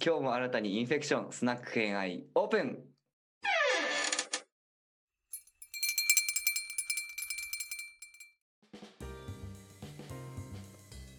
[0.00, 2.78] 今日も新たにインフェクションスナック偏愛オープン。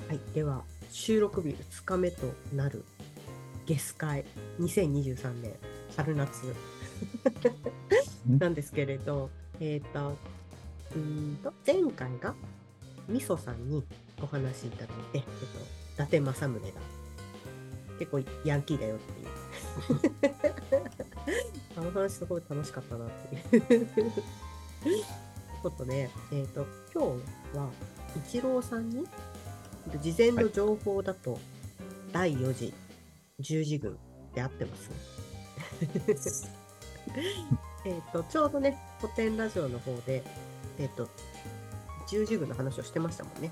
[0.07, 2.85] はい、では収録日2日目となる
[3.65, 4.23] ゲス会
[4.59, 5.53] 2023年
[5.97, 6.55] 春夏。
[8.27, 10.17] なんですけれど、えっ、と、
[10.95, 12.33] うーんと前回が
[13.09, 13.83] みそさんに
[14.21, 16.98] お話しいただいて、えっと、伊達政宗が
[17.99, 19.27] 結構ヤンキーだよっていう。
[21.77, 23.09] あの話すごい楽しかったなっ
[23.49, 23.87] ていう
[25.61, 27.15] ことで、えっ、と、今
[27.53, 27.69] 日は
[28.25, 29.05] 一郎さんに
[30.01, 31.39] 事前の情報だと、
[32.11, 32.73] 第4次
[33.39, 33.97] 十字軍
[34.33, 34.89] で合ってます
[37.85, 40.23] えっと、ちょうどね、古典ラジオの方で、
[40.77, 41.09] えっ、と、
[42.07, 43.51] 十字軍の話をしてましたもんね。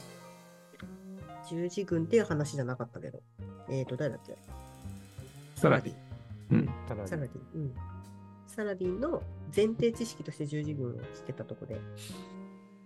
[1.50, 3.22] 十字軍っていう話じゃなかったけど、
[3.70, 4.38] えっ、と、誰だっけ？
[5.56, 5.94] サラディ
[6.52, 6.70] うん。
[6.88, 7.30] サラディ。
[7.56, 7.74] うん。
[8.48, 9.22] サラディの
[9.56, 11.80] 前提知識として十字軍をしてたとこで、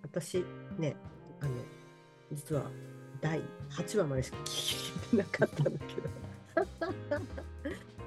[0.04, 0.44] 私
[0.78, 0.96] ね、
[1.40, 1.52] あの、
[2.34, 2.64] 実は
[3.22, 6.10] 第8話までしか聞いてなかったんだけど。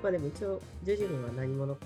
[0.02, 1.78] まあでも一応、十字軍は何者、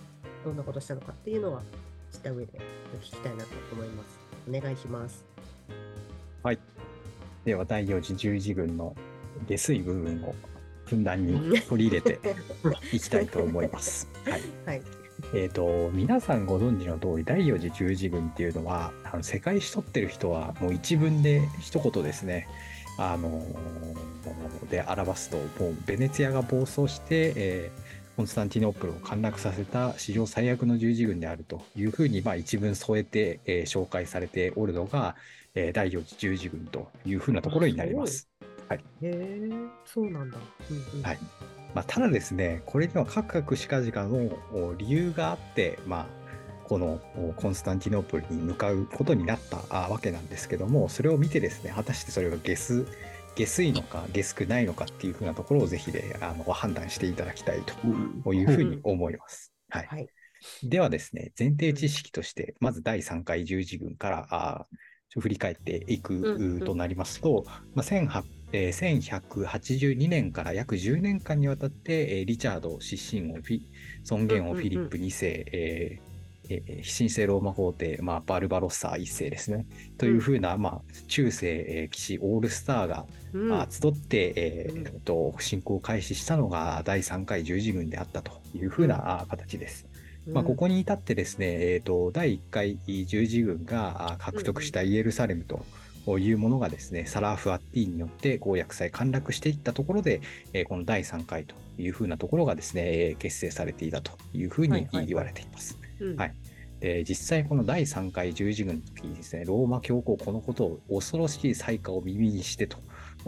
[0.44, 1.62] どんなことしたのかっていうのは
[2.10, 2.58] 知った上で
[3.00, 4.18] 聞きたいなと思います。
[4.48, 5.24] お願いします。
[6.42, 6.58] はい。
[7.44, 8.96] では、第4次十字軍の
[9.46, 10.34] 下水部分を
[10.88, 12.18] ふんだんに取り入れて
[12.92, 14.08] いきたいと思います。
[14.24, 14.42] はい。
[14.66, 14.82] はい。
[15.34, 22.48] えっ、と、皆さんご存知の通り、第4次十字軍っていうのは、あの世界史取ってる人は、もう一文で一言ですね、
[22.98, 24.08] あのー
[24.70, 35.14] で表すと、もうベネツィアが暴走して、えーコンスタンティノープルを陥落させた史上最悪の十字軍であるというふうに、まあ、一文添えて、えー紹介されておるのが、
[35.54, 38.28] えー第4次十字軍というふうなところになります。
[38.76, 39.50] へえ、
[39.84, 40.38] そうなんだ。
[40.70, 41.18] うんうん、はい
[41.74, 46.06] まあ、ただですね、これには各々しかじかのお理由があって、まあ、
[46.64, 52.86] このおコンスタンティノープルに向かうことになったあわけなんですけども、それを見てですね、果たしてそれが下水
[53.36, 57.62] 下水のか下水ないのかっていうふうなところをぜひで、あの判断していただきたい
[58.24, 59.52] というふうに思います。
[59.68, 60.08] はいはい。
[60.62, 67.44] ではですね、前提知識として、まず第3回十字軍からあー振り返っていくとなりますと、
[67.74, 68.22] まあ、1800
[68.52, 73.60] えー1182年から約10年間にわたって、えーリチャード失神王フィ
[74.04, 76.08] 尊厳王フィリップ2世、えー
[76.50, 79.66] えー神聖ローマ皇帝、まあ、バルバロッサ1世ですね。
[79.98, 83.48] というふうな、まあ、中世、えー騎士オールスターがうん。
[83.48, 84.82] まあ、集って、えうん。
[84.84, 89.86] ーと進行を開始したのが第3回十字軍であったというふうなあ形です。
[90.26, 95.64] まあ、ここに至ってですね、えー、と第1回十字軍があ獲得したイエルサレムと
[96.18, 100.20] いうものがですね、サラーフ・アッティーンによって公約さえ陥落していったところで、
[100.52, 105.06] えーこの第3回というふうなところがですね、えー結成されていたというふうにはいはいはい。
[105.06, 105.78] 言われています。
[106.00, 106.16] うん。
[106.16, 106.34] はい。
[106.80, 112.78] で実際この第3回十字軍の時にですね、ローマ教皇このことを恐ろしい災禍を耳にしてと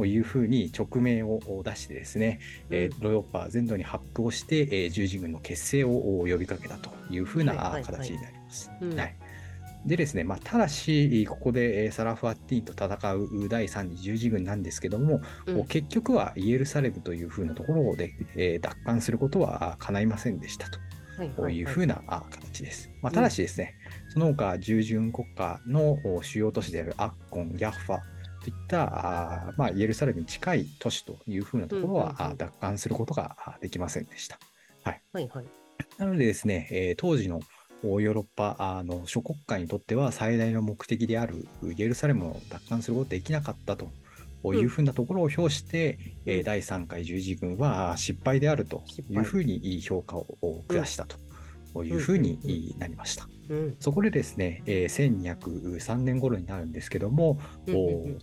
[0.07, 2.39] いうふうに直命を出してですね、
[2.71, 5.91] えーヨーロッパ全土に発表して、えー十字軍の結成を
[6.29, 7.85] 呼びかけたというふうなはいはいはい。
[7.85, 8.71] 形になります。
[8.81, 8.97] うん。
[8.99, 9.17] はい
[9.87, 20.79] でですね、まあ、ただし、ここでえーサラフ・アッティと戦う第3次十字軍なんですけども、うん結局はイエルサレムというふうなところで、えー奪還することはあ叶いませんでしたと。
[21.19, 22.91] はいこういうふううなあ形です。
[23.03, 23.75] まあ、ただしですね、
[24.09, 27.99] その他、従順国家のお主要都市であるアッコン、ヤッファ
[28.43, 34.39] といったあー、まあ、イエルサレムに近い都市というふうなところは、うん奪還することがあできませんでした。
[34.83, 35.29] はいはい。
[35.99, 37.41] なのでですね、えー当時のお
[37.83, 43.91] ヨーロッパあの諸国家にとっては最大の目的であるイエルサレムを奪還することができなかったと
[44.55, 46.45] いうふうなところを表して、えーうん。
[46.45, 50.27] 第3回十字軍は失敗であるというふうに評価を
[50.69, 51.17] 下したと
[51.85, 53.29] いうふうになりました。
[53.49, 53.77] うん。
[53.81, 57.39] そこでですね、えー1203年頃になるんですけども、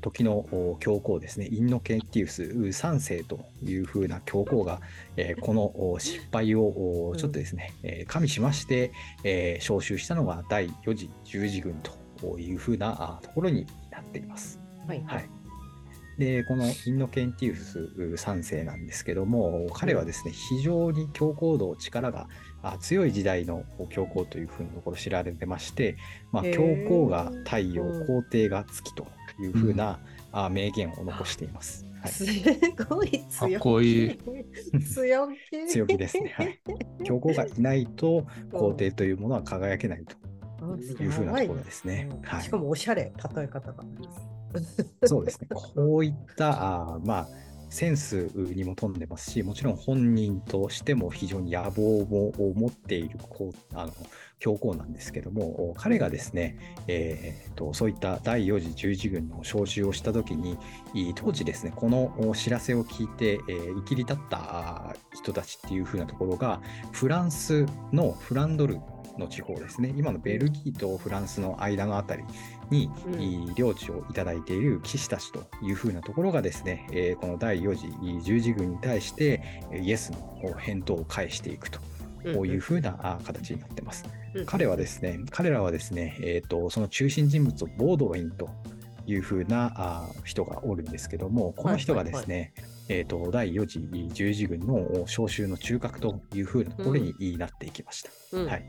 [0.01, 4.81] 時のお教皇ですね、インノケンティウス3世というふうな教皇が、
[5.17, 8.91] えーこのお失敗をちょっとですね、えー加味しまして、
[9.23, 11.75] えー招集したのが第4次十字軍
[12.17, 14.59] というふうなあところになっています。
[14.87, 15.47] はいははいい。
[16.17, 17.79] で、このインノケンティウス
[18.25, 22.27] 3世なんですけども、彼はですね、非常に強硬度、力が
[22.73, 25.97] あ強い時代の教皇というふうなところ知られてまして、
[26.31, 29.07] まあ、へ教ー皇が太陽うん、皇帝が月と
[29.39, 29.99] いうふうな、
[30.31, 31.85] あ名言を残しています。
[32.01, 32.25] はい、す
[32.89, 34.19] ごい強気。
[34.93, 35.67] 強気。
[35.67, 36.33] 強気ですね。
[36.35, 36.59] はい。
[37.03, 40.15] 教皇がいないと皇帝というものは輝けないと
[40.61, 42.09] あいうふうなところですね。
[42.23, 42.57] はいうんしか。
[42.57, 43.83] もおしゃれ、例え方が。
[45.05, 45.47] そうですね。
[45.51, 47.27] こういった、あーまあ、
[47.69, 53.93] センスにも富んでますし、もちろん本人としても非常に野望も持っているこうあの
[54.39, 60.57] 教皇なんですけども、彼がですね、えーと、そういった第4次十字軍の招集をしたときに、
[61.15, 66.61] 当時ですね、この知らせを聞いて、えー、生きり立った人たちっていう風なところが、
[66.91, 68.79] フランスのフランドル
[69.17, 72.23] の地方ですね、今のベルギーとフランスの間のあたり
[72.69, 81.79] に、うん、領地をいただいている騎士たちというふうなところがですね、えー、この第4次十字軍に対してイエスの返答を返していくと。
[82.33, 84.03] こういうふうな形になってます。
[84.33, 88.49] うん、彼はですね、彼らはですね、えーと、その中心人物をボードウィンと
[89.05, 92.53] いうふうなあ人がおるんですけども、この人がですね、
[92.89, 98.09] えーと、第4次十字軍の召集の中核というふうなところになっていきました。
[98.33, 98.67] うん、はい、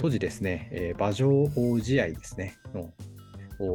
[0.00, 1.48] 当時ですね、えー、馬上
[1.80, 2.92] 試合ですね、の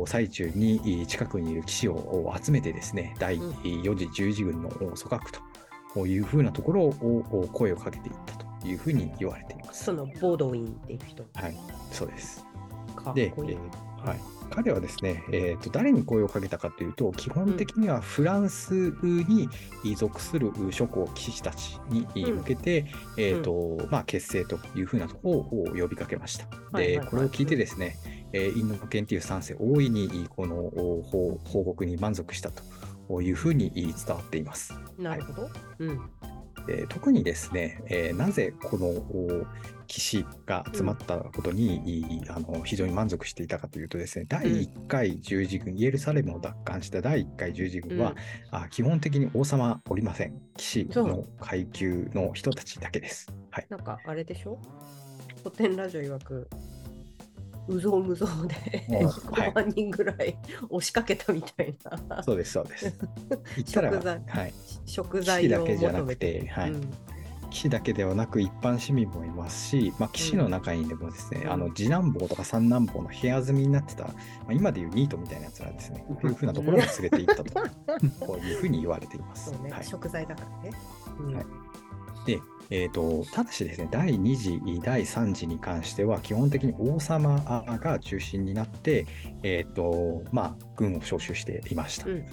[0.06, 5.20] 最中に近くにいる騎士を集めてですね、第4次十字軍の組閣
[5.94, 9.86] というふうなところを声をかけていったというふうに言われています。
[9.86, 11.26] そのボードウィンっていう人。
[11.34, 11.58] はい、
[11.92, 12.46] そうです。
[13.14, 14.20] で、えー、はい、
[14.50, 19.50] 彼はですね、えーと、誰に声をかけたかというと、基本的にはフランスに
[19.96, 22.88] 属する諸侯騎士たちに向けて、うん、
[23.18, 26.48] えーとまあ、結成というふうなところを呼びかけました。
[26.78, 30.56] で、これを聞いてですね、えー、インド研っていう3世、大いにこの
[31.44, 32.52] 報告に満足した
[33.08, 34.74] というふうに伝わっています。
[34.98, 35.44] なるほど。
[35.44, 36.10] はい、うん
[36.70, 39.46] えー、特にですね、えー、なぜこの
[39.88, 48.16] 騎士が集まったことに、うん、あの非常に満足していたかというとですね、第1回十字軍、イエルサレムを奪還した第1回十字軍は、うん、
[48.60, 50.40] あ基本的に王様おりません。
[50.56, 53.28] 騎士の階級の人たちだけです。
[53.52, 54.58] はい、なんかあれでしょ？
[55.44, 56.48] 古典ラジオ曰く
[57.68, 58.56] うぞうむぞうで
[58.90, 60.38] 5 万人ぐらい
[60.70, 62.94] 押しかけたみたいな、はい、そうですそうです。
[63.56, 64.54] 言ったら食材,、はい、
[64.86, 66.82] 食材だけじゃなくて、はい、うん、
[67.54, 74.14] 騎士だけではなく一般市民もいますし、まあ、騎士の中にでもですね、うん、あの次男坊とか三男坊の部屋住みになってた、ま
[74.50, 77.54] あ、今でいうニートみたいなやつらですね、こういうふうなところに連れて行ったと、
[78.26, 79.52] こういうふうに言われています。
[79.62, 80.78] ね、はい、食材だからね。
[81.20, 81.46] うん、はい。
[82.26, 82.40] で、
[82.76, 87.40] えーと、ただしですね、第2次、第3次に関しては、基本的に王様
[87.80, 89.06] が中心になって、
[89.44, 92.08] えーとまあ、軍を招集していました。
[92.08, 92.26] うん、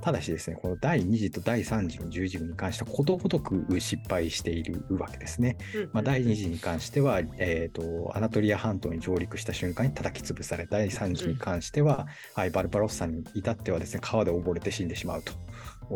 [0.00, 5.56] ただしですね、この第2次と第3次の十字軍に関しては、ことごとく失敗しているわけですね。
[5.76, 15.32] うん、まあ、第2次に関しては、えーと、アナトリア半島に上陸した瞬間に叩き潰され、第3次に関しては、うん、はい、バルバロッサに至ってはですね、川で溺れて死んでしまうと。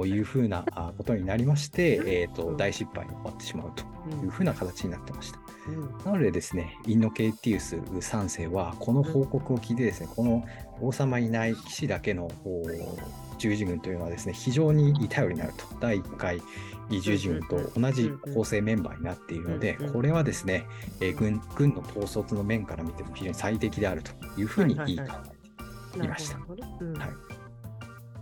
[0.07, 0.65] いうふうな
[0.97, 3.85] ことになりまして、えーと、大失敗に終わってしまうと
[4.25, 5.39] いうふうな形になってました。
[6.05, 10.45] なのでですね、インノケイティウス3世は、この報告を聞いてですね、この
[10.81, 12.31] 王様いない騎士だけの
[13.39, 15.65] 十字軍というのはですね、非常に頼りになると。
[15.81, 16.43] 第1回
[16.91, 20.67] 十字軍と同じ構成メンバーになっているので、これはですね、
[21.01, 26.39] えー、軍軍の統率の面から見ても非常に最適であるというふうに考えていました。
[26.39, 26.45] は
[27.31, 27.34] い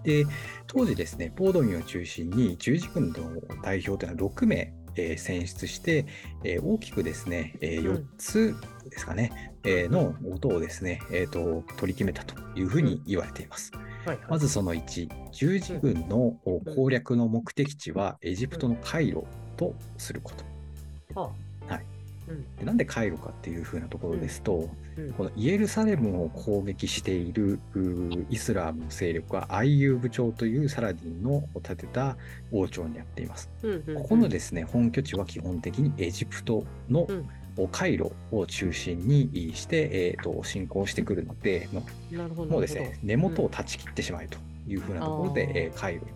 [0.04, 0.26] で、
[0.66, 3.14] 当時ですね、ポードミを中心に十字軍の
[3.62, 6.06] 代表というのは6名、えー、選出して、
[6.44, 8.54] えー、大きくですね、えー、4つ
[8.88, 13.72] ですかね、うん、えー、の音をですね、えーと、取り決めたというふうに言われています。
[14.04, 16.36] はいはい、まずその1、十字軍の
[16.74, 19.26] 攻略の目的地はエジプトのカイロ
[19.56, 20.32] とするこ
[21.14, 21.20] と。
[21.20, 21.30] はい、
[22.58, 24.68] でなんでカイロかっていうふうなところですと、
[25.16, 27.58] このイエルサレムを攻撃している
[28.30, 32.16] イスラム勢力はアイユーブ朝というサラディンの建てた
[32.50, 33.50] 王朝になっています。
[33.94, 37.06] ここのですね本拠地は基本的にエジプトの、
[37.70, 41.68] カイロを中心にして、えーと、進行してくるので
[42.48, 46.06] もうですね根元を断ち切ってしまえというふうなところで、うん、えー、カイロに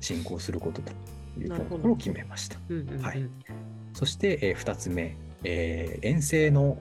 [0.00, 0.92] 進行することと
[1.40, 2.58] いうところを決めました。
[3.02, 3.28] はい、
[3.92, 6.78] そして、えー、2つ目えー、遠征の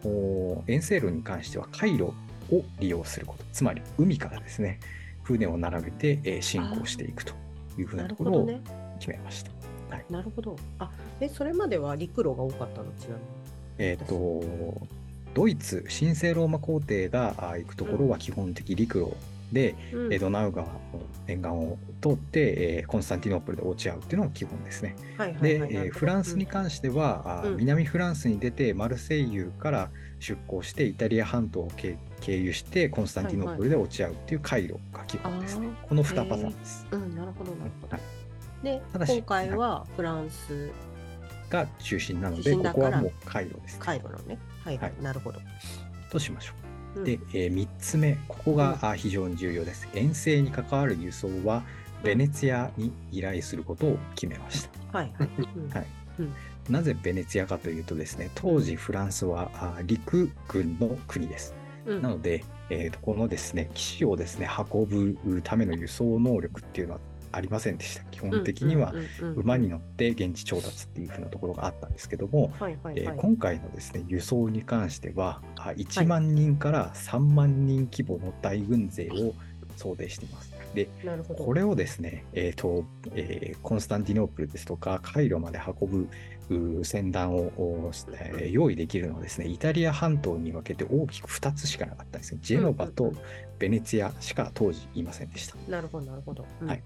[0.67, 2.13] 遠征路に関しては回路
[2.51, 4.79] を利用することつまり海からですね
[5.23, 7.33] 船を並べて、えー、進行していくと
[7.77, 8.49] いうふうなところを
[8.99, 9.51] 決めました。
[9.89, 10.55] なる,、はい、なるほど。
[10.79, 10.91] あ
[11.21, 13.19] えそれまでは陸路が多かったのちなみに。
[13.77, 14.87] えっ、ー、と
[15.33, 19.15] ドイツ神聖ローマ皇帝が行くところは基本的陸路
[19.53, 20.73] で、うん、ドナウ川の
[21.27, 24.95] 沿岸を通って、えー、コンスタンティノープルで落ち合うっていうのが基本ですね。
[25.41, 35.67] で、フランスに関しては、うん、南フランスに出てマルセイユから出港してイタリア半島を経由してコンスタンティノープルで落ち合うっていう回路が基本ですね。
[35.67, 36.87] はいはい、この2パターンです。
[36.91, 37.93] うん、なるほどなるほど。
[37.93, 38.81] はい、で
[39.13, 40.71] 今回はフランス
[41.49, 43.77] が中心なのでここはもう回路です、ね。
[43.79, 44.39] 回路のね。
[44.63, 45.39] はい、はい、なるほど。
[46.09, 46.62] としましょう。
[47.03, 49.87] で、えー、3つ目、ここが非常に重要です。
[49.93, 51.63] 遠征に関わる輸送は
[52.03, 54.97] ベネツィアに依頼することを決めました。
[54.97, 55.29] はいはい。
[55.55, 55.85] うんはい
[56.69, 61.53] なぜベネツィアかというとですね、当時フランスはあ陸軍の国です。
[61.85, 66.99] うんなので、えーとこのですね、騎士をですね、運ぶための輸送能力っていうのは
[67.33, 68.03] ありませんでした。
[68.05, 68.93] 基本的には
[69.35, 72.53] 馬に乗って現地調達っていう風なところがあったんですけども、
[73.17, 79.33] 今回のですね、輸送に関しては、あ1万人から3万人規模の大軍勢を
[79.77, 80.53] 想定しています。
[80.73, 80.89] で。
[81.37, 82.85] これをですね、えーと
[83.15, 86.07] えーコンスタンティノープルですとか、カイロまで運
[86.49, 92.39] ぶ船団を、おえー用意できるのはですね、イタリア半島に分けて大きく2つしかなかったんですね。
[92.41, 93.13] ジェノバと
[93.59, 95.55] ベネツィアしか当時いませんでした。
[95.69, 96.45] なるほどなるほど。
[96.61, 96.83] うんはい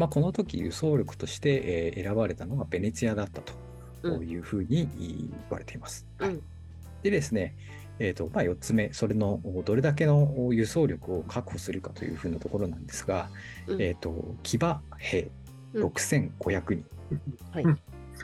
[0.00, 3.52] まあ、この時輸送力として、えー選ばれたのがベネツィアだったと
[4.02, 6.06] うんいうふうに言われています。
[6.18, 6.42] はいうん
[7.02, 7.54] でですね、
[7.98, 13.30] えーとまあ、4つ目、それのどれだけの輸送力を確保するかというふうなところなんですが、
[13.66, 15.30] うんえーと騎馬兵
[15.74, 16.84] うん6500人、
[17.52, 17.64] はい。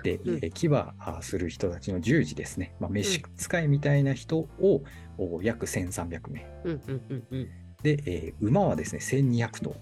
[0.02, 4.82] で、うんえー騎馬あする人たちの従事ですね、まあ、召使いみたいな人を、
[5.18, 6.46] お約1300名。
[6.64, 7.48] うんうんうんうん。
[7.82, 9.76] で、えー馬はですね、1200頭。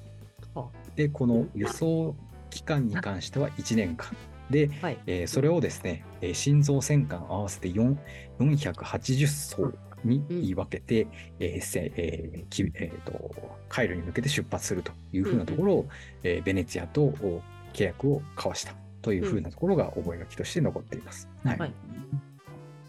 [0.54, 2.14] はで、この輸送
[2.50, 4.08] 期間に関しては1年間。
[4.50, 4.98] で、はい。
[5.06, 7.96] えーそれをですね、えー心臓戦艦合わせて4
[8.38, 9.72] 480艘
[10.04, 11.06] に言い分けて、
[11.38, 13.34] えーせえーきえーと
[13.68, 15.86] カイロに向けて出発するというふうなところを、
[16.22, 17.42] えーベネツィアとお
[17.72, 21.28] 契約を交わしたというふうなところが覚書として残っています。
[21.44, 21.74] はいはい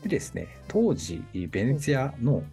[0.03, 2.43] でですね、当時、ベネツィアのお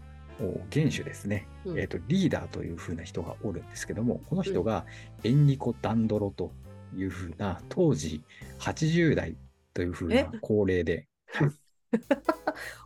[0.70, 4.86] 元首ですね、うんえーと、リーダーというふうな人がおるんですけども、この人が
[5.24, 6.52] エンリコ・ダンドロと
[6.96, 8.22] いうふうな、当時
[8.58, 9.36] 80代
[9.74, 10.28] というふうなえ？
[10.40, 11.50] 高齢で、はい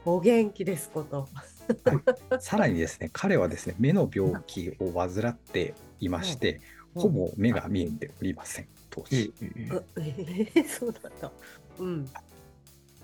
[0.04, 1.28] お元気ですこと。
[2.40, 6.60] さらにですね、彼はですね、目の病気を患っていまして、
[6.94, 9.32] ほぼ目が見えておりません、当時。
[9.40, 11.32] うえー、そうだった。
[11.78, 12.08] うん。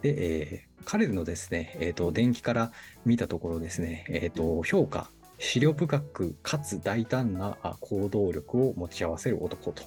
[0.02, 2.72] で、えー彼のですね、えーと、電気から
[3.04, 9.82] 見たところですね、えーと、評価、資料深くかつ大胆なあ行動力を持ち合わせる男と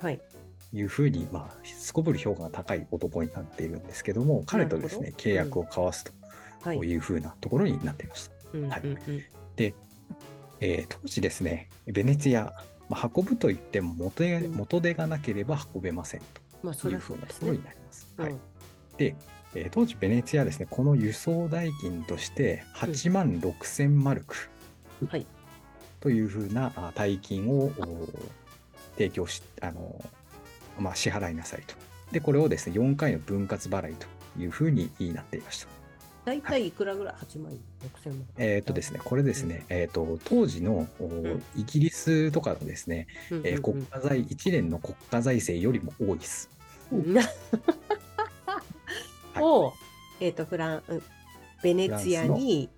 [0.00, 0.20] はい。
[0.72, 6.04] いうふうに、まあ、すこぶる評価が高い男になっているんですけども、彼とですね、契約を交わす
[6.62, 6.78] はい。
[6.78, 8.32] というふうなところになっていました。
[8.54, 8.98] うんうんはいうん
[10.62, 12.52] えー当時ですね、ベネツィア、
[12.88, 16.20] まあ、運ぶといっても元手うん元手がなければ運べません
[16.62, 17.64] というふそうなところに。
[17.64, 18.14] なります。
[18.16, 18.40] はいうん
[18.96, 19.16] で、
[19.54, 24.36] えー当時ベネツィアはですね、この輸送代金として8万6千マルク
[25.08, 25.26] はい。
[26.00, 28.08] というふうなあ大金をお
[28.96, 30.02] 提供し、あの
[30.78, 31.74] まあ、支払いなさいと。
[32.12, 34.06] で、これをですね、4回の分割払いと
[34.38, 35.68] いうふうになっていました。
[36.24, 37.58] 大体いくらぐらい ?8 万6
[38.02, 38.24] 千万。
[38.38, 40.86] えっ、とですね、これですね、えっ、と、当時の
[41.56, 46.50] イギリスとかのですね、うんうんうんえー国家財、1年の国家財政よりも多いです。
[46.92, 47.16] うん
[49.40, 49.72] を、
[50.20, 51.02] えっと、フラン、うん
[51.62, 52.68] ベネツィアに、い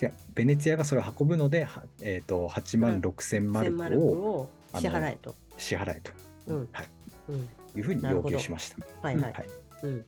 [0.00, 5.34] やベネツィアがそれを運ぶので、はえー、と8万6千マル1000マルククをを支払えと。
[5.56, 6.12] 支払えと、
[6.46, 6.86] うんはい、
[7.28, 7.36] うん。
[7.36, 8.76] いうふうに要求しました。
[9.02, 9.32] はいはい。
[9.32, 9.46] はい
[9.82, 10.04] うん。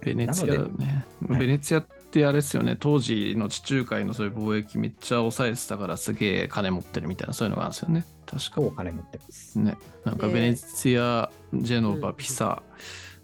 [0.00, 1.06] ベネツィアだね。
[1.28, 8.04] はいベネツィアってあれですよね、当時の地中海のそういう貿易めっちゃ抑えてたからすげえ金持ってるみたいなそういうのがあるんですよね。
[8.26, 9.58] 確かお金持ってます。
[9.58, 9.76] ね。
[10.04, 12.62] なんかでベネツィア、ジェノバ、うんピサ、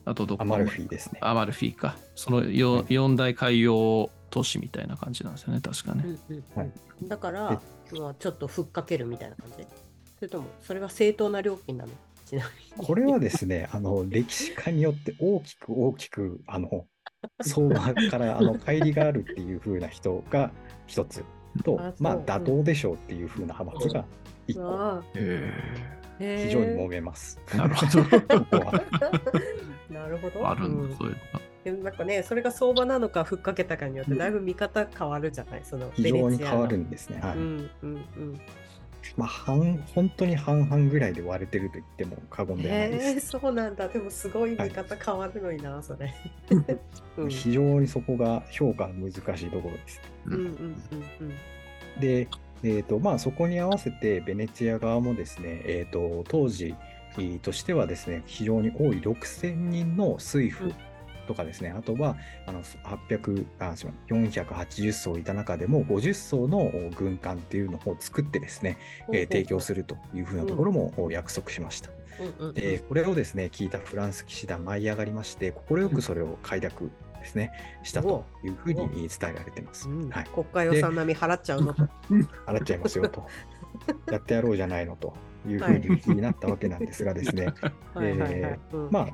[0.06, 1.18] あとどこアマルフィですね。
[1.20, 1.96] アマルフィか。
[2.14, 6.04] その 4,、はい四大海洋都市みたいな感じなんですよね、確かね。
[6.28, 6.70] うんうんはい
[7.02, 7.60] だから、
[7.92, 9.66] まあ、ちょっとふっかけるみたいな感じ
[10.16, 11.92] それとも、それは正当な料金なの？
[12.24, 12.44] ちな
[12.76, 12.86] みに。
[12.86, 16.86] これはですね、あの歴史家によって大きく大きくあの
[17.42, 20.50] 相場からあの乖離があるっていう風な人が
[20.86, 21.24] 一つ
[21.64, 24.04] とまあうん妥当でしょうっていう風な派閥が
[24.46, 25.02] 一個、
[26.18, 27.40] 非常に揉えめます。
[27.52, 27.58] え。
[27.58, 28.04] なるほど。
[28.40, 28.82] ここは
[29.90, 30.48] なるほど。
[30.48, 31.40] あるんだ、うんそういうのが。
[31.64, 37.20] でもなんかね、それが相場なのかふっかけたかによってだいぶ見方変わるじゃない、その非常に変わるんですね。
[37.20, 38.40] はいうんうんうん。
[39.16, 43.28] まあ、半本当に半々ぐらいで割れてると言っても過言ではないでへえ、す。
[43.30, 43.88] そうなんだ。
[43.88, 46.14] でもすごい見方変わるのにな、それ。
[47.16, 50.00] うん非常にそこが評価の難しいところです。
[50.26, 51.32] うんうんうん
[52.00, 52.28] で、
[52.62, 56.74] えーとまあ、そこに合わせてベネツィア側もですね、えー、と当時
[57.42, 60.72] としてはですね非常に多い6000人の水夫
[61.26, 68.78] とかですね、あとはあの800あすみません480艘いた中でも50艘の軍艦っていうのを作ってですね、
[69.12, 71.90] えー提供するというふうなところも約束しました。
[72.20, 72.54] うんうんうん。
[72.54, 77.50] でこれをですね聞いたフランス騎士団舞い上がりまして快くそれを快諾ですね
[77.82, 79.88] したというふうに伝えられてます。
[79.88, 80.08] うん。
[80.08, 81.82] はい、国家予算並み払っちゃうのと。
[82.46, 83.26] 払っちゃいますよと。
[84.10, 85.14] やってやろうじゃないのと
[85.48, 87.46] いうふうに気になったわけなんですがですね、
[88.90, 89.08] まあ、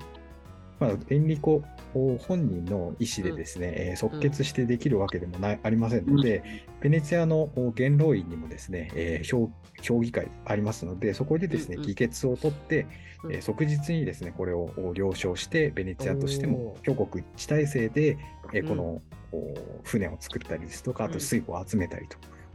[0.83, 1.63] まあ、エンリコ
[1.95, 6.43] 本人の意思でですね、えー即決してできるわけでもない、ありませんので、
[6.81, 12.87] ベネツィアの元老院にもですね、えー評評議会ありますので、そこでですね、うんうん議決を取って、
[13.23, 13.33] うん。
[13.35, 18.19] えー即日にですね、これを了承して、ベネツィアとしても挙国一致体制で、
[18.53, 18.69] えーうん。
[18.69, 19.03] この、
[19.35, 21.13] お船を作ったりですとか、あうん。
[21.13, 22.07] と水庫を集めたり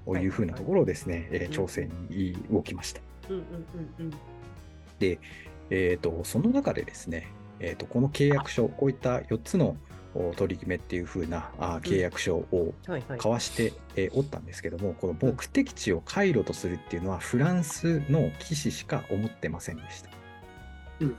[0.06, 3.02] というふうなところをですね、えー調整に動きました。
[3.30, 3.44] うんうん
[4.00, 4.14] うんうん。
[5.70, 7.28] えー、とその中でですね、
[7.60, 9.78] えー、とこの契約書、こういった4つの
[10.16, 13.18] お取り決めっていう風なあ契約書をはいはい。
[13.18, 20.10] 交わして、えーおったんですけども、この目的地を回路とするっていうのは、フランスの騎士しか思ってませんでした。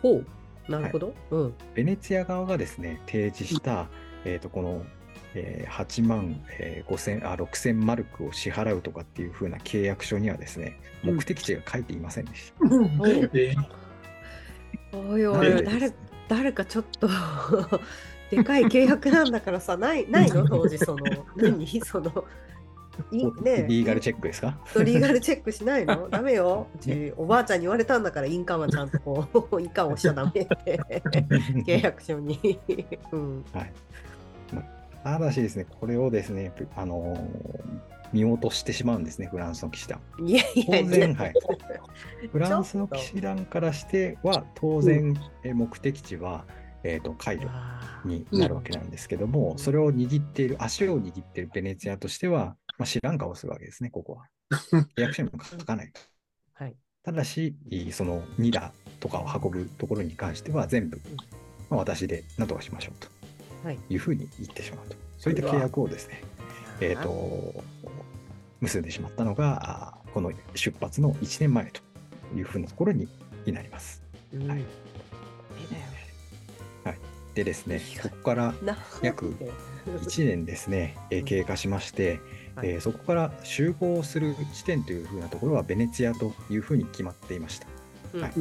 [0.02, 0.26] ほう。
[0.68, 1.14] なるほど。
[1.30, 1.54] うん。
[1.74, 3.88] ベネツィア側がですね、提示した、
[4.24, 4.84] えー、とこの、
[5.40, 12.66] えー8万、えー5000あ6000マルクを支払うとかっていう風な契約書にはですね、うん目的地が書いていませんでした。
[13.34, 13.54] え
[14.92, 15.92] おいおい、誰
[16.28, 17.08] 誰かちょっと
[18.30, 20.44] でかい契約なんだからさ、ないないの？
[20.48, 21.04] 当時その、
[21.36, 21.66] 何？
[21.82, 22.24] その、
[23.12, 24.58] いねリーガルチェックですか？
[24.84, 26.08] リーガルチェックしないの？
[26.10, 26.66] ダメよ。
[26.74, 30.80] う ちおばあちゃんに言われたんだから、印鑑はちゃんとこう、印鑑をしちゃダメって、
[31.64, 32.58] 契約書に。
[33.12, 33.44] うん。
[33.52, 33.72] はい。
[35.04, 40.00] まただしですね、これをですね、あのー見落としてしまうんですね、フランスの騎士団。
[40.24, 41.16] いやいやい当然、や。
[41.16, 41.34] はい。
[42.32, 45.14] フランスの騎士団からしては、当然、
[45.44, 46.46] え目的地は、
[46.84, 54.26] えー、とカイロあになるわけなんですけども、うんそれを握っている、足を握っているベネツィアとしては、まあ、知らん顔をするわけですね、ここは。
[54.96, 55.92] 契約書にも書かない。
[55.92, 56.76] ーはい。
[57.02, 57.56] ただし、
[57.92, 61.00] そのニラとかを運ぶところに関しては、全部、
[61.68, 63.17] まあ、私で何とかしましょうと。
[63.64, 63.78] はい。
[63.88, 64.96] いうふうに言ってしまうと。
[65.18, 66.22] そういった契約をですね、
[66.80, 67.64] えー、と
[68.60, 71.80] 結んでしまったのが、この出発の1年前と
[72.36, 73.08] いうふうなところに
[73.46, 74.02] になります。
[74.32, 74.48] うん。
[74.48, 74.64] はいダ
[75.70, 75.98] メだよ。
[77.38, 79.32] でですね、ここからな約
[79.86, 82.20] 1年ですね、えー経過しまして、
[82.56, 87.68] はいえーそこから集合する地点というふうなところはベネツィアというふうに決まっていました。
[88.14, 88.32] うんはい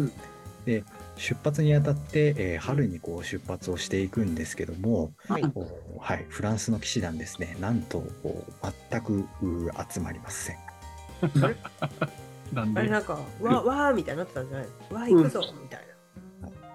[0.68, 0.84] で
[1.16, 5.44] 出発にあたって、えー春にこう出発をしていくんですけども、はい。
[5.56, 8.46] おはい、フランスの騎士団ですね、なんとお
[8.92, 10.58] 全くう集まりません。
[12.54, 12.80] なんで？
[12.82, 14.68] あれなんか、わわーみたいになってたんじゃない？
[14.92, 15.88] のわー行くぞみたい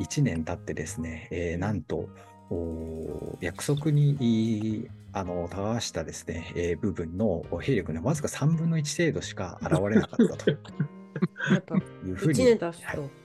[0.00, 2.08] 1年経ってですね、えーなんと
[2.50, 10.50] お約束にいあの交わしたですね、えー部分の兵力のわずか3分の1程度しか現れなかったと。
[10.50, 10.58] な。
[11.52, 12.96] やっぱ、いうふう1に年経つはい。
[12.96, 13.21] と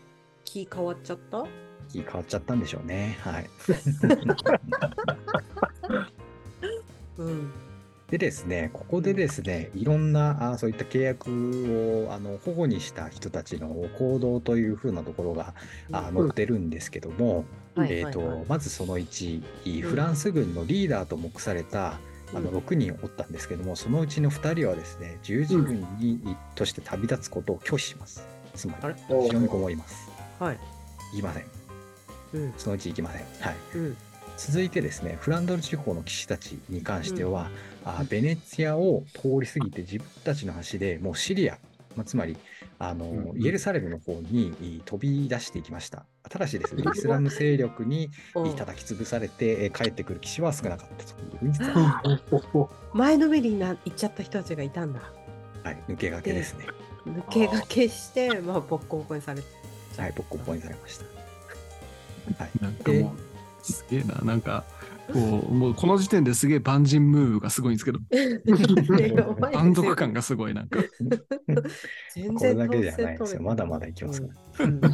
[0.48, 1.46] 気変わっちゃった？
[1.90, 3.18] 気変わっちゃったんでしょうね。
[3.22, 3.50] はい、
[7.18, 7.52] うん。
[8.10, 15.54] でですね、ここでですね、いろんなあそういった契約をあの保護にした人たちの行動というふうなところが
[15.92, 17.44] あ載ってるんですけども、
[17.76, 17.92] はい。
[17.92, 19.82] えーとまずその1、ん。
[19.82, 22.00] フランス軍のリーダーと目された
[22.34, 28.26] あのうん6人おったんですけども、そのうちの2人はですね、十字軍に、として旅立つことを拒否します。
[28.56, 30.07] つまり、後ろにこもります。
[30.40, 30.60] はい。
[31.14, 31.46] 行きません。
[32.34, 32.54] うん。
[32.58, 33.22] そのうち行きません。
[33.40, 33.56] はい。
[33.76, 33.98] うん。
[34.38, 37.50] 続いてですね、フランドル地方の騎士たちに関しては、
[37.84, 41.58] あベネツィアを通り過ぎて自分たちの橋でもうシリア、
[41.96, 42.38] まあ、つまり
[42.80, 46.06] あの、うんイエルサレムの方にい飛び出していきました。
[46.30, 55.00] ただしですね、イスラム勢力にうん叩き潰されてえ帰ってくる騎士は少なかったという前のめりにな行っちゃった人たちがいたんだ。
[55.00, 55.06] す
[55.64, 56.66] はい、抜け駆けですね。
[57.08, 59.48] 抜け駆けして、まあ、ボッコボコにされて。
[59.98, 61.06] はい、ボッコボコにされました。
[62.44, 64.16] はい、なんかもう、すげえな。
[64.24, 64.64] なんか、
[65.14, 68.00] こう、もうこの時点ですげえ万人ムーブがすごいんですけど、
[69.54, 70.80] 満足感がすごい、なんか。
[72.14, 73.42] 全これ然だけじゃないですよ。
[73.42, 74.28] まだまだいきますか
[74.60, 74.92] ら。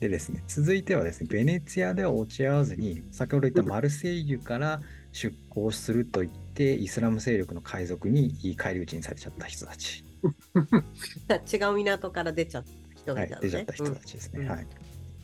[0.00, 10.04] でですね、続いてはですね、ベネツィアでは落ち合わずに、先ほど言ったマルセイユから出港すると言って、イスラム勢力の海賊に返り討ちにされちゃった人たち、
[11.50, 13.40] 違う港から出ちゃった人はい。
[13.40, 14.40] 出ちゃった人たちですね。
[14.40, 14.48] うん。
[14.48, 14.66] はい、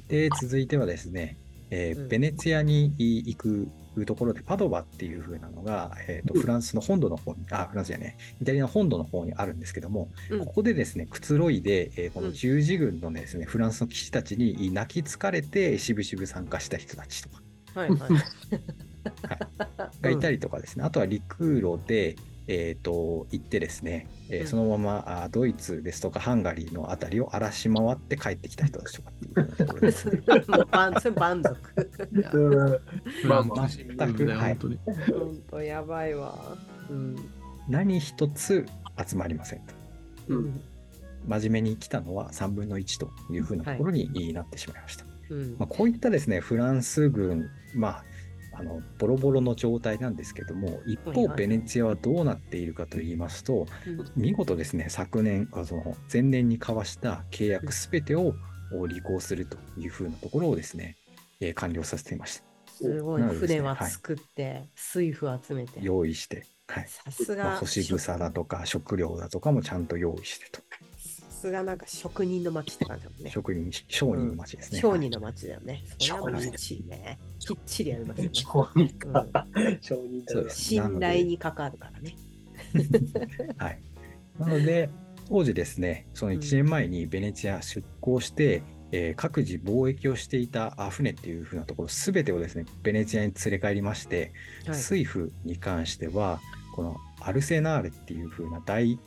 [0.08, 1.36] で、続いてはですね、
[1.70, 2.08] えーうん。
[2.08, 3.68] ベネツィアに行く
[4.06, 10.44] ところで、パドバっていう風なのが、えーとフランスの本土の方に、あ、フランスじゃねイタリアの本土の方にあるんですけども、うん。
[10.44, 12.32] ここでですね、くつろいで、えーこのうん。
[12.32, 17.42] 十字軍のですね、フランスの騎士たちに泣きつかれて、しぶしぶ参加した人たちとか、
[17.74, 17.90] はい。
[17.98, 20.02] はい。
[20.02, 22.16] がいたりとかですね、あとは陸路で、
[22.54, 30.08] えー、と行ってですね、えーうんそのままあドイツですとかハンガリーのあたりを荒らし回って帰ってきた人たちとかっていう ところです
[30.70, 31.56] 満それ満足。
[33.22, 34.78] フランまあチムーブだよはい本当に。
[34.86, 36.56] 本当やばいわ。
[36.90, 37.16] うん。
[37.68, 38.66] 何一つ
[39.06, 39.74] 集まりませんと。
[40.28, 40.60] うん。
[41.26, 45.04] 真面目に来たのは3分の1というふうなところになってしまいました。
[45.30, 48.04] うんまあ、こういったですね、フランス軍、まあ、
[48.54, 58.34] あのボロボロの状態なんですけども、一方、はいはいベネチアはどうなっているかといいますと、うん見事ですね、昨年、あその前年に交わした契約すべてを
[58.72, 60.96] 履行するというふうなところをですね、
[61.40, 62.44] えー完了させていました。
[62.66, 65.80] すごいね船は作って、水夫集めて。
[65.82, 70.60] 用意して、はいさすまあ、が、干し草だとか食料だとかもちゃんと用意してと。
[71.42, 73.30] さすがなんか職人の町って感じだもんね。
[73.30, 74.80] 職人、商人の町ですね。
[74.80, 75.82] 商人の町だよね。
[75.98, 76.52] それはもうね。
[77.40, 78.30] きっちりやりますよね。
[78.32, 79.26] 承認か。
[79.80, 82.14] 承認だそうです信頼に関わるからね。
[83.58, 83.80] はい。
[84.38, 84.88] なので、
[85.28, 94.32] 当時ですね、その1年前にベネチア出港して、えー各自貿易をしていたあ船っていう風なところ、すべてをですね、ベネチアに連れ帰りまして、
[94.64, 96.40] はい水夫に関しては、
[96.76, 99.00] このアルセナーレっていう風な大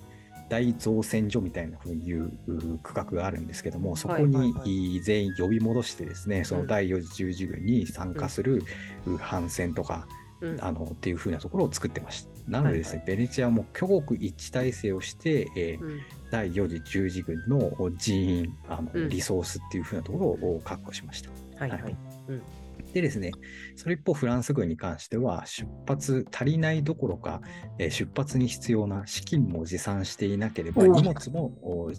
[0.49, 5.01] 大造船所みたいな風に言うう区画があるんですけども、そこはいはいにはい。
[5.01, 6.61] 全員呼び戻してですね、そうん。
[6.61, 8.63] の第4次十字軍に参加する
[9.07, 10.07] う帆船とか、
[10.41, 10.57] うん。
[10.63, 12.29] あのっていう風なところを作ってました。
[12.47, 16.01] なのでですね、ベネチアも挙国一致体制をして、えーうん。
[16.29, 19.09] 第4次十字軍の人員あの、うん。
[19.09, 21.29] リソースっていう風なところを確保しました。
[21.57, 21.97] はいはい。
[22.93, 23.31] でですね、
[23.75, 27.41] それ一方フランス軍に関しては出発足りないどころか、
[27.79, 31.91] えー出発に必要な資金も持参していなければうん荷物もお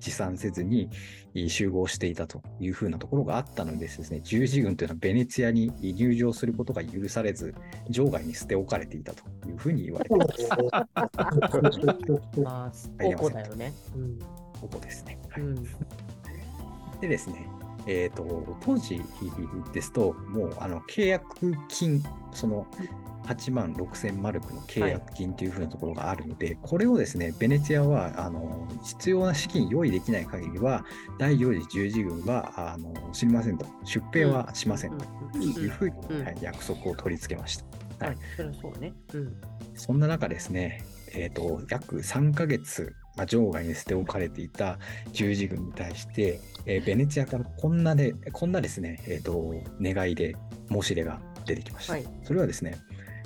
[0.00, 0.90] 持参せずに
[1.34, 7.54] えー集合していたというふうなところがあったのでですね、十字軍というのはベネツィアに入場することが許されず、
[7.90, 10.18] 場外に捨て置かれていたというふうに言われてい
[12.42, 12.90] ます。
[14.60, 15.18] ここですね。
[15.30, 15.54] はいうん。
[17.00, 17.46] でですね、
[17.86, 19.00] えー、と当時
[19.72, 22.66] ですと、もうあの契約金、その
[23.26, 30.84] 8万6千マルクの契約金というふうなところがあるので、これをですね、ベネツィアはあの必要な資金用意できない限りは、
[31.18, 35.04] 第4次十字軍はあの知りませんと、出兵はしませんと。
[35.34, 35.42] うん。
[35.42, 36.24] いうふうに、うん。
[36.24, 37.58] はい約束を取り付けまし
[37.98, 38.06] た。
[38.06, 38.92] はい、それはそうね。
[39.14, 39.36] うん。
[39.74, 44.78] そんな中ですね、えー、と約3ヶ月、まあ、場外に捨て置かれていた
[45.12, 50.36] 十字軍に対して、えーベネチアからこんなでこんなですね、えー、と願いで
[50.70, 51.94] 申し出が出てきました。
[51.94, 52.78] はいそれはですね、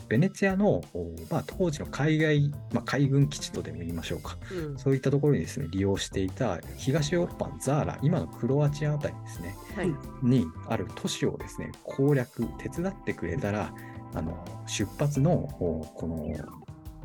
[0.09, 4.79] ベネチアの、おまあ、当時の海外、まあ、海軍基地とでも言いましょうか、うん。
[4.79, 9.95] そういったところにですね、利用していた東ヨーロッパのザーラ、今のクロアチアあたりですね、はい。
[10.23, 13.73] にある都市をですね攻略手伝ってくれたら
[14.15, 16.27] あの出発のおこの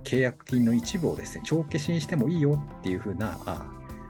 [0.04, 3.66] 契約金の一部をですね帳消しにしてもいいよっていうふうなあ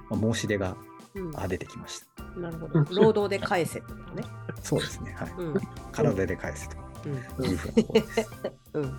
[0.10, 0.76] まあ申し出が
[1.16, 2.24] うんあ出てきました。
[2.40, 2.80] なるほど。
[3.02, 4.24] 労働で返せってことね。
[4.64, 5.62] そうですね、はい、うん。
[5.92, 7.46] 体で返せとうん。
[7.46, 8.30] いうふうなところです。
[8.74, 8.98] うん。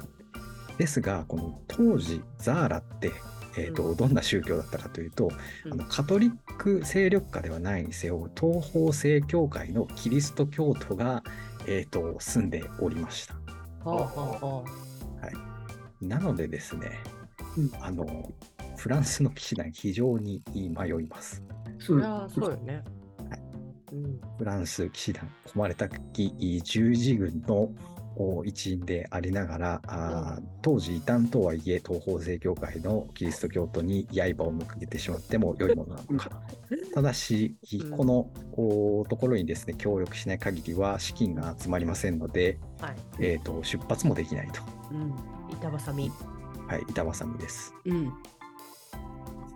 [0.78, 3.12] ですがこの当時ザーラって
[3.56, 5.30] えーとどんな宗教だったかというと、
[5.64, 11.22] うんあのカトリック勢力下ではないにせよ東方正教会のキリスト教徒が、
[11.66, 13.34] えー、と住んでおりました。
[13.34, 13.40] は
[13.84, 14.64] あはあは
[16.08, 17.02] なのでですね、
[17.56, 18.32] うんあの
[18.76, 21.42] フランスの騎士団非常に迷います。
[21.78, 22.82] そりゃそうよね。
[23.92, 24.20] うん。
[24.36, 27.70] フランス騎士団、誉れたき十字軍の
[28.16, 36.30] お一員でありながら、あー当時異端とはいえ東方正教会のキリスト教徒に刃を向けてしまっても良いものなのか。
[36.94, 42.96] ただし、うんこのおところにですね、協力しない限りは資金が集まりませんので、はい。
[43.18, 44.62] えー、と出発もできないと。
[44.92, 45.33] うん。
[45.54, 46.10] 板挟み。
[46.68, 47.74] はい、板挟みです。
[47.84, 48.12] うん。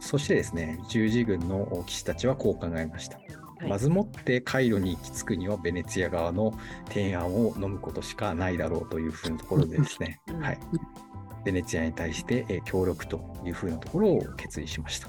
[0.01, 3.17] そしてですね、十字軍の騎士たちはこう考えました。
[3.19, 3.29] はい
[3.67, 6.57] まずもってカイロに行き着くにはベネツィア側の
[6.89, 10.59] 提案を飲むことしかないだろうというふうなところでですね、 うんはい、
[11.45, 15.09] ベネツィアに対してえー協力というふうなところを決意しました。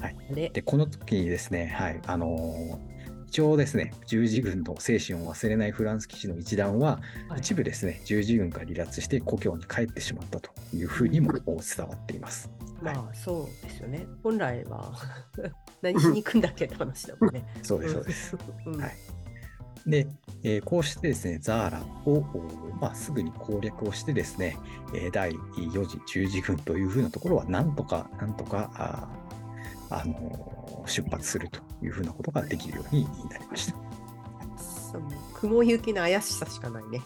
[0.00, 0.48] あれ？
[0.50, 2.93] で、この時にですね、はい、あのー
[3.34, 11.52] 一応ですね、十字軍の精神を忘れないフランス騎士の一団は、はい一部ですね、十字軍が離脱して故郷に帰ってしまったというふうにも伝
[11.84, 12.48] わっています。
[12.80, 14.06] まあそうですよね。
[14.22, 14.92] 本来は
[15.82, 17.44] 何しに行くんだっけって話だもんね。
[17.64, 18.36] そうです、そうです。
[18.66, 18.80] うん。
[18.80, 18.92] はい
[19.84, 20.06] で、
[20.44, 24.56] えーこうしてですね、ザーラを、おまあ、すぐに攻略をしてですね、
[24.94, 29.08] えー第4次十字軍というふうなところは、なんとか、なんとか、あ、
[29.90, 30.53] あのー
[30.86, 33.74] 出発するというふうなことができるようになりました。
[34.58, 35.02] そう
[35.34, 37.02] 雲行きの怪しさしかないね。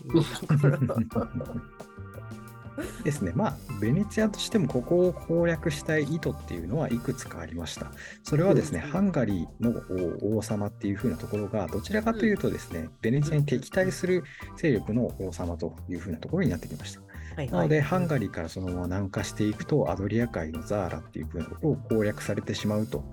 [3.05, 7.91] ですね、まあ、ベネチアとしてもここを攻略したい意図っていうのはいくつかありました。
[8.23, 14.25] それはですね、うんハンガリーの王様っていう風なところが、どちらかというとですね、ベネチアに敵対する
[14.57, 17.01] 勢力の王様という風なところになってきました。
[17.37, 23.05] はいなので、はいハンガリーからそのまま南下していくと、アドリア海のザーラっていう風なところを攻略されてしまうと、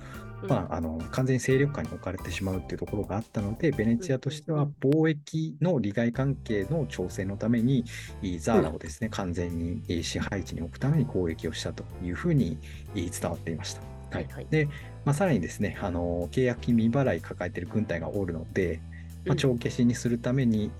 [0.48, 7.84] まあ、あの完全に勢力下に置かれてしまうっていうところがあったので、ベネチアとしては貿易の利害関係の調整のために、
[8.40, 12.58] ザーラをですね、完全に支配地に置くために攻撃をしたというふうに
[12.94, 13.82] 伝わっていました。
[14.12, 14.28] はい。
[14.32, 14.68] はいで、
[15.04, 18.82] まあ、さらにですね、あの契約金未払い抱えている軍隊がおるので、
[19.26, 19.38] まあ、うん。
[19.38, 20.72] 帳消しにするために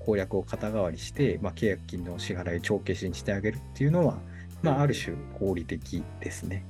[0.00, 4.18] 攻略を肩代わりして、まあ、契約金の支払い帳消しにしてあげるっていうのは、
[4.62, 6.64] まあ、ある種合理的ですね。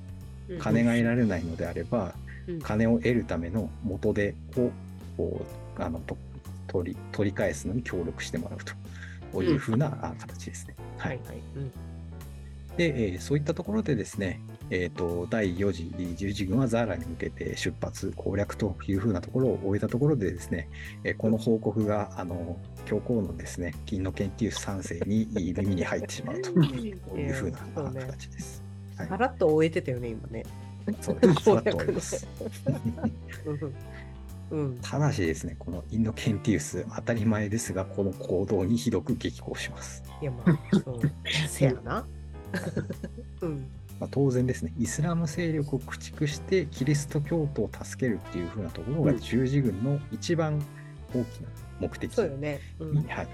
[0.49, 0.59] うん。
[0.59, 2.24] 金が得られないのであれば、うん
[2.63, 4.71] 金を得るための元手を
[5.17, 5.47] こ
[5.79, 6.17] うあのと
[6.67, 8.59] 取り取り返すのに協力してもらう
[9.33, 10.75] というふうなあ形ですね。
[10.99, 11.37] ははいいはい。
[11.57, 11.73] うん
[12.77, 20.69] で、えーそういったところでですね、えー、と第4次十字軍はザーラに向けて出発攻略というふうなところを終えたところでですね、
[21.05, 27.59] えーこの報告があの教皇のですね金の研究3世に耳に入ってしまうというふうな
[27.93, 28.63] 形です。
[28.97, 30.45] はいさらっと終えてたよね、今ね。
[31.01, 31.43] そうです。
[31.43, 32.29] さらっと終え攻略ねます。
[33.47, 33.75] うん
[34.51, 34.79] うん。
[34.83, 40.03] ただしですね、このインドケンティウス、当たり前ですが、この行動にひどく激高します。
[40.21, 41.01] いや、まあ、そう。
[41.49, 42.07] せやな。
[43.41, 43.67] うん。
[44.01, 50.61] まあ、当然ですね、イスラム勢力を駆逐してキリスト教徒を助けるっていう風なところがうん十字軍の一番
[51.15, 51.49] 大きな
[51.81, 52.61] 目的そうよね。
[52.81, 53.29] うんに、はい、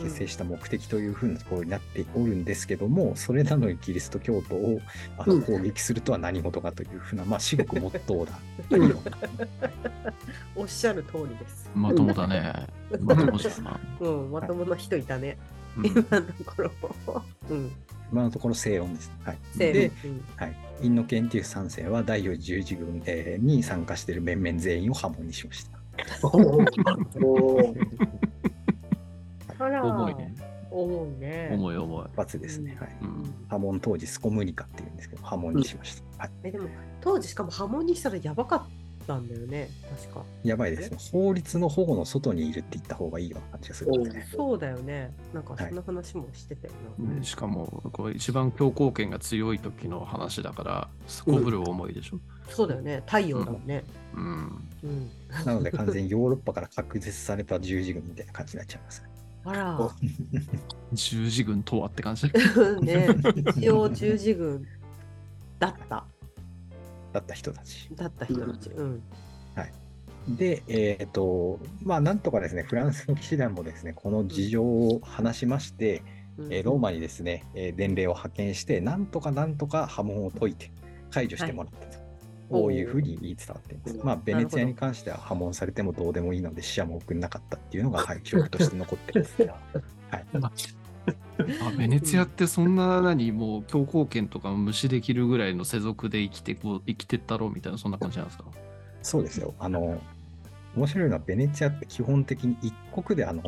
[0.00, 4.80] 結成した目的という風なところになっておるんですけども、それなのにキリスト教徒を
[5.18, 8.38] あのうん攻撃するとは何事かという風な、まあ、至極モットーだ
[10.56, 11.70] おっしゃる通りです。
[11.74, 12.66] まともだね。
[13.00, 13.78] まともじゃな。
[14.00, 15.36] うん、まともな人いたね。
[15.76, 16.62] うん今のとこ
[17.06, 17.22] ろ。
[17.50, 17.70] うん。
[18.12, 19.10] 今のところ正論です。
[19.24, 25.80] はい、せで、ーのはい、インノケンティウス3世は第4次十字軍、えーに参加している面々全員を破門にしました。
[29.66, 30.34] 重いね。
[30.70, 31.50] 重いね。
[31.52, 32.06] 重い重い。
[32.06, 32.76] 一発ですね。
[32.80, 36.22] はい、うん破門当時スコムニカっていうんですけど、破門にしました。
[36.22, 36.68] はい、えでも
[37.00, 38.62] 当時しかも波紋にしたらやばかっ
[39.06, 39.68] たんだよね
[40.04, 40.96] 確かやばいですね。
[41.10, 43.90] 法律の保護の外にいるって言った方がいいような感じがする。
[44.36, 52.20] そうだよねなんかそんな話もしてたよな、ねしかも、こう一番強行権が強い時の話だから、すこぶる重いでしょ？
[52.48, 53.82] そうだよね太陽だもんね
[54.14, 54.68] うん。
[54.84, 55.10] うん、
[55.44, 59.09] なので完全にヨーロッパから確絶された十字軍みたいな感じになっちゃいますね。
[59.44, 59.90] あら。
[60.92, 62.30] 十字軍とはって感じ。
[62.82, 63.08] ね。
[63.56, 64.66] 一応十字軍
[65.58, 66.04] だった。
[67.12, 67.88] だった人たち。
[67.94, 68.70] だった人たち。
[68.70, 69.02] うん。
[70.28, 76.02] で、えっ、と、まあ、なんとかですね、フランスの騎士団もですね、この事情を話しまして、
[76.36, 76.52] うん。
[76.52, 80.70] えーローマにですね、えー伝令を派遣して、なんとかなんとか破門を解いて
[81.10, 81.99] 解除してもらったと。
[82.50, 84.04] こういうふうに言い伝わっています。
[84.04, 89.56] まあ、ベネツィアに関しては破門されてもどうでもいいので死者も送んなかったっていうのが、はい、記録として残ってるんですが、
[90.10, 90.26] はい。
[90.42, 98.44] あベネツィアってそんな何もう強行権とか無視できるぐらいの世俗で生きてこう生きてったろうみたいなそんな感じなんですか？
[99.02, 99.54] そうですよ。
[99.58, 99.98] あの、
[100.76, 103.42] 面白いのは、ベネチアって基本的に一国であの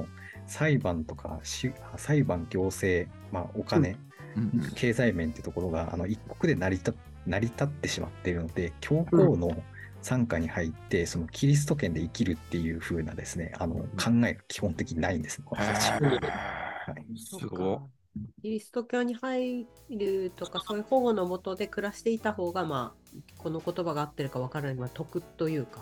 [0.46, 6.94] 裁判とかし裁判、行政、まあ、お金、うんうん経済面っていうところがあの一国で成り立
[7.26, 9.50] 成り立ってしまっているので、教皇の
[10.02, 15.90] 傘下に入って、そのキリスト圏で生きるっていう風なですね、あの考えが基本的にないんですね、この人たち。
[15.90, 15.98] は
[16.87, 17.18] はい。
[17.18, 17.87] すごそうか。
[18.42, 25.80] キリスト教に入るとかそういう保護のもとで暮らしていた方がまあこの言葉が合ってるかわからないが得というか。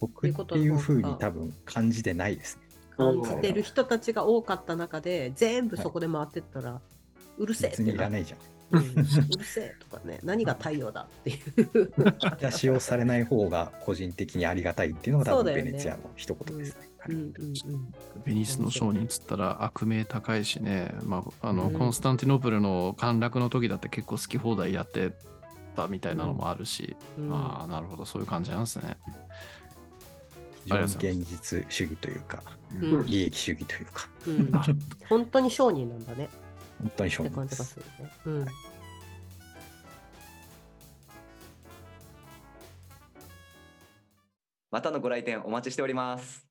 [0.00, 2.66] 僕っていう風に多分感じてないですね。
[2.96, 6.80] 感じてる人たちが多かった中で全部そこで回ってったら、
[7.38, 8.38] うるせえって別にいらなないじゃん。
[8.70, 8.82] うん。
[8.82, 9.04] うる
[9.44, 11.92] せえとかね何が太陽だっていう
[12.38, 16.90] じゃ使用されない方が個人的にありがたいっていうのが多分ベネチアの一言ですね。
[18.24, 21.72] ベニスの商人っつったら悪名高いしね、まああのうん。
[21.78, 25.12] コンスタンティノープルの陥落の時だって結構好き放題やって
[25.76, 27.32] たみたいなのもあるし、うん。
[27.32, 28.60] ああなるほどそういう感じなん。
[28.60, 28.96] ですね。
[30.64, 32.42] 非常に現実主義というか、
[32.82, 33.06] うん。
[33.06, 34.50] 利益主義というか、うん。
[35.08, 36.04] 本当に商人なん。
[36.04, 36.28] だね
[36.80, 37.76] 本当に商って人です感じがす。
[37.76, 38.12] るね。
[38.26, 38.46] うん
[44.70, 46.45] またのご来店お待ちしております